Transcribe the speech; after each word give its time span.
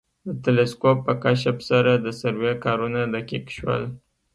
د 0.25 0.29
تلسکوپ 0.43 0.97
په 1.07 1.13
کشف 1.23 1.57
سره 1.69 1.91
د 1.95 2.07
سروې 2.21 2.53
کارونه 2.65 3.01
دقیق 3.15 3.45
شول 3.57 3.83